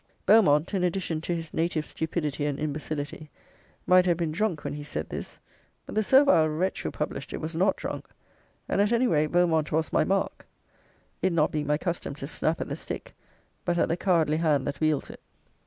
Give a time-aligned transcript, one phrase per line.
[0.25, 3.29] Beaumont, in addition to his native stupidity and imbecility,
[3.85, 5.37] might have been drunk when he said this,
[5.85, 8.07] but the servile wretch who published it was not drunk;
[8.67, 10.47] and, at any rate, Beaumont was my mark,
[11.21, 13.13] it not being my custom to snap at the stick,
[13.63, 15.19] but at the cowardly hand that wields it.